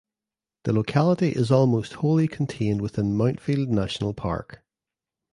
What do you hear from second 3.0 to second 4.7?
Mount Field National Park.